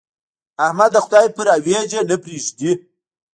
احمد 0.65 0.89
د 0.93 0.97
خدای 1.05 1.27
پر 1.35 1.47
اوېجه 1.55 2.01
نه 2.09 2.15
پرېږدي. 2.23 2.71